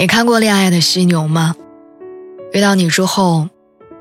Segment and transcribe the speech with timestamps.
[0.00, 1.54] 你看过《恋爱的犀牛》吗？
[2.54, 3.46] 遇到你之后，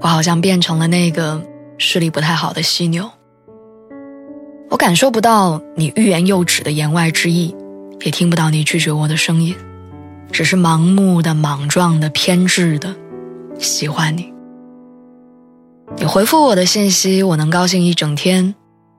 [0.00, 1.44] 我好像变成了那个
[1.78, 3.10] 视力不太好的犀牛。
[4.68, 7.52] 我感受不到你欲言又止的言外之意，
[8.02, 9.52] 也听不到你拒绝我的声音，
[10.30, 12.94] 只是盲目的、莽撞的、偏执的
[13.58, 14.32] 喜欢你。
[15.96, 18.54] 你回复我的信息，我能高兴一整天。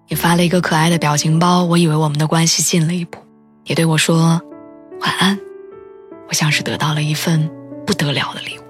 [0.10, 3.18] 你发了一个可爱的表情包，我以为我们的关系进了一步。
[3.64, 4.42] 你对我说
[5.00, 5.40] 晚安。
[6.32, 7.52] 我像是得到了一份
[7.86, 8.62] 不得了的礼物。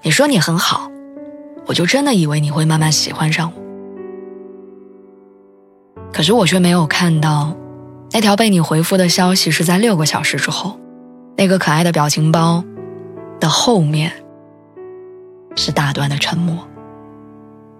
[0.00, 0.90] 你说你很好，
[1.66, 3.62] 我就真的以为你会慢慢喜欢上我。
[6.10, 7.54] 可是我却没有看到，
[8.12, 10.80] 那条被你回复的消息是在六个小时之后，
[11.36, 12.64] 那个可爱的表情包
[13.38, 14.10] 的后面
[15.54, 16.66] 是大段的沉默。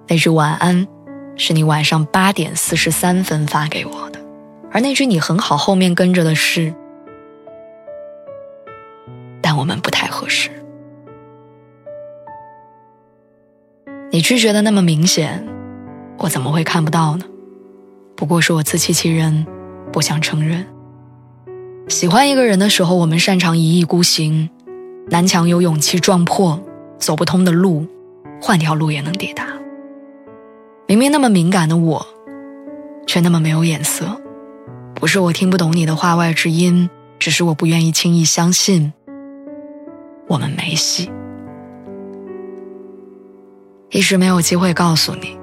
[0.08, 0.86] 那句晚安
[1.36, 4.20] 是你晚上八点四十三分发给我的，
[4.70, 6.74] 而那句你很好后面跟着的是。
[9.56, 10.50] 我们不太合适。
[14.10, 15.46] 你拒绝的那么明显，
[16.18, 17.24] 我怎么会看不到呢？
[18.14, 19.46] 不过是我自欺欺人，
[19.92, 20.64] 不想承认。
[21.88, 24.48] 喜欢一个人的时候，我们擅长一意孤行，
[25.08, 26.60] 南墙有勇气撞破，
[26.98, 27.86] 走不通的路，
[28.41, 29.46] 换条路也能抵达。
[30.86, 32.06] 明明那么敏感的我，
[33.06, 34.20] 却那么没有眼色。
[34.94, 38.92] 不是我听不懂你的话外之音，只是我不愿意轻易相信。
[40.28, 41.10] 我们没戏，
[43.91, 45.38] 一直没有机会告诉你。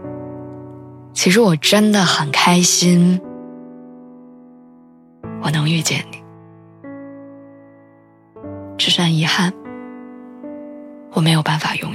[1.14, 3.22] 其实我真的很开心，
[5.42, 6.22] 我能遇见你，
[8.78, 9.54] 只是遗憾，
[11.14, 11.93] 我没有办法拥。